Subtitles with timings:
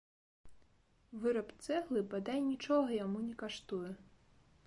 [1.25, 3.91] Выраб цэглы бадай нічога яму не каштуе.